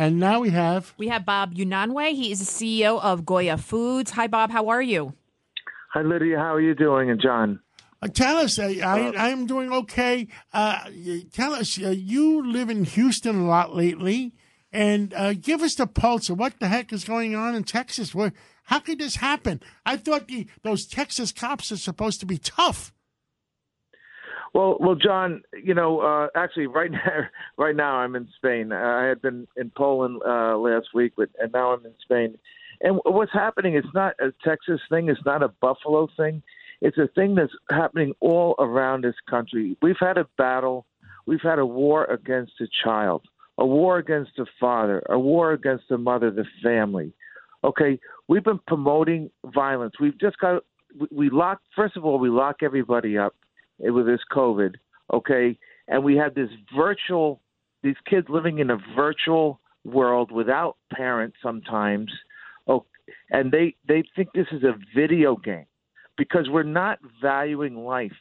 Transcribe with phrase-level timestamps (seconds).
[0.00, 2.14] And now we have We have Bob Unanue.
[2.14, 4.12] He is the CEO of Goya Foods.
[4.12, 4.50] Hi, Bob.
[4.50, 5.12] How are you?
[5.92, 6.38] Hi, Lydia.
[6.38, 7.10] How are you doing?
[7.10, 7.60] And John?
[8.00, 10.26] Uh, tell us, uh, I, I am doing okay.
[10.54, 10.88] Uh,
[11.34, 14.32] tell us, uh, you live in Houston a lot lately,
[14.72, 18.14] and uh, give us the pulse of what the heck is going on in Texas.
[18.14, 18.32] Where,
[18.64, 19.60] how could this happen?
[19.84, 22.90] I thought the, those Texas cops are supposed to be tough.
[24.52, 25.42] Well, well, John.
[25.62, 28.72] You know, uh, actually, right now, right now, I'm in Spain.
[28.72, 32.38] I had been in Poland uh, last week, but and now I'm in Spain.
[32.82, 33.74] And what's happening?
[33.74, 35.08] It's not a Texas thing.
[35.08, 36.42] It's not a Buffalo thing.
[36.80, 39.76] It's a thing that's happening all around this country.
[39.82, 40.86] We've had a battle.
[41.26, 43.22] We've had a war against a child,
[43.58, 47.12] a war against a father, a war against the mother, the family.
[47.62, 49.94] Okay, we've been promoting violence.
[50.00, 50.62] We've just got
[50.98, 51.60] we, we lock.
[51.76, 53.34] First of all, we lock everybody up
[53.80, 54.76] with this COVID,
[55.12, 55.58] okay?
[55.88, 57.40] And we have this virtual,
[57.82, 62.10] these kids living in a virtual world without parents sometimes,
[62.66, 62.84] oh,
[63.30, 65.66] and they they think this is a video game
[66.16, 68.12] because we're not valuing life.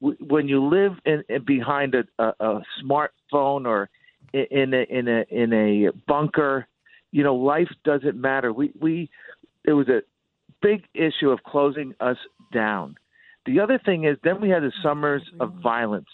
[0.00, 3.88] When you live in, in behind a, a, a smartphone or
[4.32, 6.66] in a in a in a bunker,
[7.12, 8.52] you know, life doesn't matter.
[8.52, 9.10] We we
[9.64, 10.02] it was a
[10.62, 12.18] big issue of closing us
[12.52, 12.96] down
[13.46, 16.08] the other thing is, then we had the summers of violence.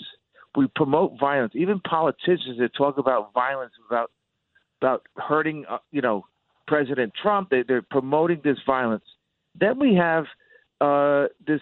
[0.56, 1.52] We promote violence.
[1.56, 4.10] Even politicians that talk about violence, about
[4.80, 6.26] about hurting, uh, you know,
[6.66, 9.04] President Trump, they, they're promoting this violence.
[9.58, 10.24] Then we have
[10.80, 11.60] uh, this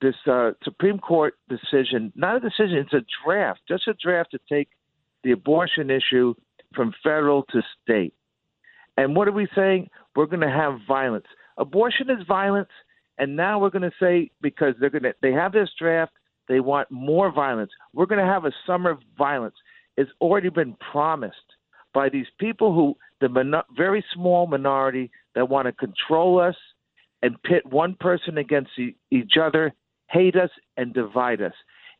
[0.00, 4.38] this uh, Supreme Court decision, not a decision, it's a draft, just a draft to
[4.48, 4.68] take
[5.24, 6.34] the abortion issue
[6.74, 8.14] from federal to state.
[8.96, 9.90] And what are we saying?
[10.16, 11.26] We're going to have violence.
[11.58, 12.70] Abortion is violence.
[13.18, 16.12] And now we're going to say because they're going to they have this draft,
[16.48, 17.70] they want more violence.
[17.92, 19.54] We're going to have a summer of violence.
[19.96, 21.36] It's already been promised
[21.92, 26.56] by these people who the mon- very small minority that want to control us
[27.22, 29.72] and pit one person against e- each other,
[30.10, 31.52] hate us and divide us.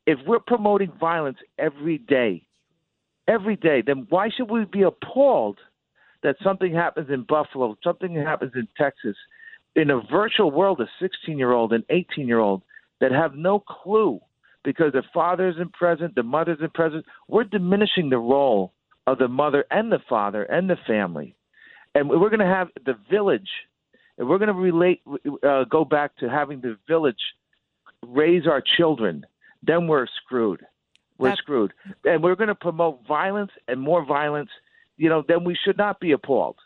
[0.07, 2.45] If we're promoting violence every day,
[3.29, 5.59] every day, then why should we be appalled
[6.23, 9.17] that something happens in Buffalo, something happens in Texas,
[9.77, 12.63] in a virtual world, a 16 year old and 18 year old
[13.01, 14.21] that have no clue
[14.65, 17.05] because the father isn't present, the mother isn't present.
[17.29, 18.73] We're diminishing the role
[19.07, 21.35] of the mother and the father and the family.
[21.95, 23.49] And we're going to have the village,
[24.17, 25.03] and we're going to relate,
[25.43, 27.19] uh, go back to having the village
[28.07, 29.27] raise our children.
[29.63, 30.65] Then we're screwed.
[31.19, 31.73] We're That's- screwed.
[32.05, 34.51] And we're going to promote violence and more violence.
[34.97, 36.57] You know, then we should not be appalled.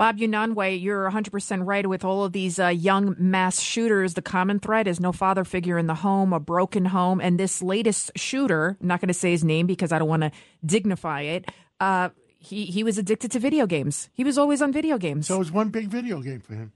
[0.00, 1.86] Bob Unanue, you're 100% right.
[1.86, 5.76] With all of these uh, young mass shooters, the common thread is no father figure
[5.76, 7.20] in the home, a broken home.
[7.20, 10.22] And this latest shooter, I'm not going to say his name because I don't want
[10.22, 10.32] to
[10.64, 11.50] dignify it,
[11.80, 14.08] uh, he, he was addicted to video games.
[14.14, 15.26] He was always on video games.
[15.26, 16.72] So it was one big video game for him.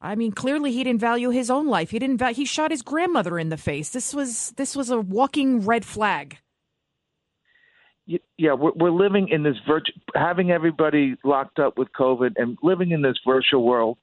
[0.00, 1.90] I mean, clearly he didn't value his own life.
[1.90, 2.18] He didn't.
[2.18, 3.90] Va- he shot his grandmother in the face.
[3.90, 6.38] This was this was a walking red flag
[8.38, 12.90] yeah, we're, we're living in this virtual, having everybody locked up with COVID and living
[12.90, 13.98] in this virtual world,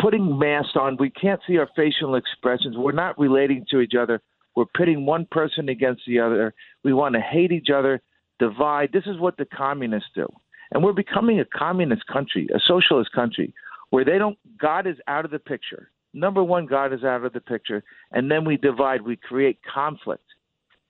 [0.00, 0.96] putting masks on.
[0.98, 2.76] We can't see our facial expressions.
[2.76, 4.20] We're not relating to each other.
[4.54, 6.52] We're pitting one person against the other.
[6.84, 8.02] We want to hate each other,
[8.38, 8.90] divide.
[8.92, 10.26] This is what the communists do.
[10.72, 13.54] And we're becoming a communist country, a socialist country,
[13.90, 15.90] where they don't, God is out of the picture.
[16.12, 17.82] Number one, God is out of the picture.
[18.12, 20.24] And then we divide, we create conflict.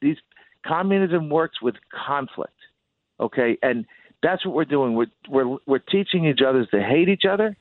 [0.01, 0.17] These
[0.67, 1.75] communism works with
[2.07, 2.53] conflict.
[3.21, 3.85] Okay, and
[4.23, 4.95] that's what we're doing.
[4.95, 7.57] We're we're we're teaching each other to hate each other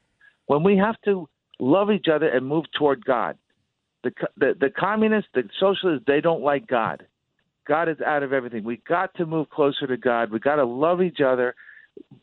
[0.47, 1.27] when we have to
[1.59, 3.37] love each other and move toward God.
[4.03, 7.05] The the, the communists, the socialists, they don't like God.
[7.67, 8.63] God is out of everything.
[8.63, 10.31] We got to move closer to God.
[10.31, 11.53] We got to love each other,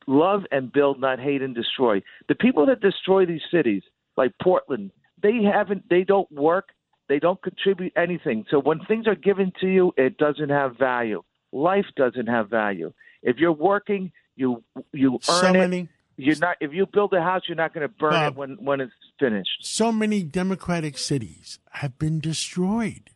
[0.06, 2.02] love and build, not hate and destroy.
[2.28, 3.82] The people that destroy these cities,
[4.16, 4.90] like Portland,
[5.22, 5.88] they haven't.
[5.90, 6.68] They don't work.
[7.08, 8.46] They don't contribute anything.
[8.50, 11.22] So when things are given to you, it doesn't have value.
[11.52, 12.92] Life doesn't have value.
[13.22, 14.62] If you're working, you
[14.92, 15.18] you earn
[15.54, 15.88] so it.
[16.16, 16.56] You're not.
[16.60, 18.92] If you build a house, you're not going to burn Bob, it when when it's
[19.18, 19.58] finished.
[19.62, 23.10] So many democratic cities have been destroyed,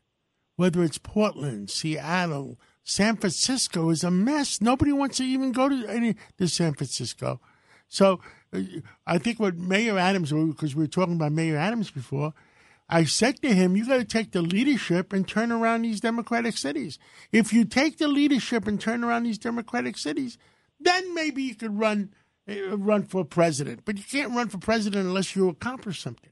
[0.56, 2.58] whether it's Portland, Seattle,
[2.88, 4.60] San Francisco is a mess.
[4.60, 7.40] Nobody wants to even go to any to San Francisco.
[7.86, 8.20] So
[8.52, 8.62] uh,
[9.06, 12.34] I think what Mayor Adams, because we were talking about Mayor Adams before,
[12.88, 16.56] I said to him, you got to take the leadership and turn around these democratic
[16.56, 16.98] cities.
[17.32, 20.38] If you take the leadership and turn around these democratic cities,
[20.80, 22.14] then maybe you could run
[22.48, 23.84] uh, run for president.
[23.84, 26.30] But you can't run for president unless you accomplish something.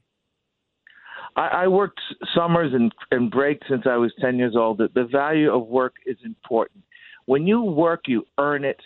[1.35, 2.01] I, I worked
[2.35, 4.79] summers and, and breaks since I was 10 years old.
[4.79, 6.83] The, the value of work is important.
[7.25, 8.79] When you work, you earn it.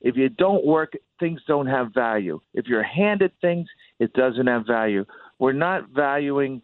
[0.00, 2.40] If you don't work, things don't have value.
[2.54, 3.66] If you're handed things,
[3.98, 5.04] it doesn't have value.
[5.38, 6.62] We're not valuing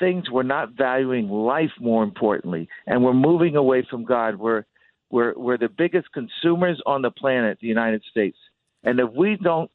[0.00, 0.28] things.
[0.28, 4.36] We're not valuing life more importantly, and we're moving away from God.
[4.36, 4.64] We're
[5.10, 8.38] we're we're the biggest consumers on the planet, the United States.
[8.82, 9.70] And if we don't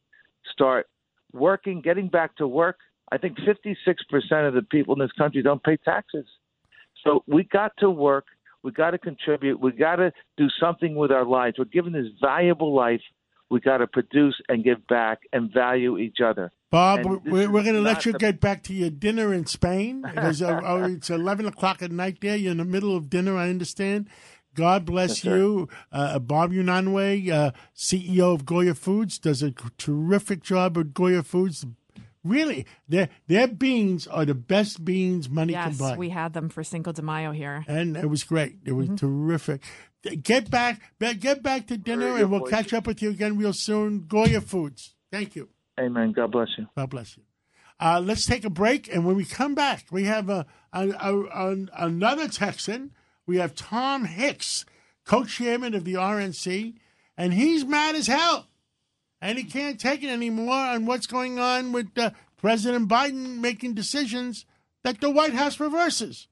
[0.51, 0.88] start
[1.31, 2.77] working, getting back to work,
[3.12, 6.25] I think 56% of the people in this country don't pay taxes.
[7.04, 8.25] So we got to work.
[8.63, 9.60] We got to contribute.
[9.60, 11.57] We got to do something with our lives.
[11.60, 13.01] We're given this valuable life.
[13.51, 16.51] We got to produce and give back and value each other.
[16.75, 18.19] Bob, we're, we're going to let you the...
[18.19, 20.04] get back to your dinner in Spain.
[20.16, 22.36] Because, uh, oh, it's 11 o'clock at night there.
[22.36, 24.10] You're in the middle of dinner, I understand.
[24.54, 25.69] God bless yes, you.
[25.92, 31.66] Uh, Bob Unanue, uh, CEO of Goya Foods, does a terrific job at Goya Foods.
[32.24, 35.98] Really, their their beans are the best beans money yes, can buy.
[35.98, 38.56] we had them for Cinco de Mayo here, and it was great.
[38.66, 38.95] It was mm-hmm.
[38.95, 39.62] terrific.
[40.24, 44.06] Get back, get back to dinner, and we'll catch up with you again real soon.
[44.07, 44.95] Goya Foods.
[45.12, 45.50] Thank you.
[45.80, 46.12] Amen.
[46.12, 46.68] God bless you.
[46.75, 47.24] God bless you.
[47.80, 51.66] Uh, let's take a break, and when we come back, we have a, a, a,
[51.77, 52.92] another Texan
[53.25, 54.66] we have Tom Hicks,
[55.06, 56.75] co-chairman of the RNC,
[57.18, 58.48] and he's mad as hell,
[59.22, 63.74] and he can't take it anymore on what's going on with uh, President Biden making
[63.74, 64.45] decisions
[64.83, 66.27] that the White House reverses.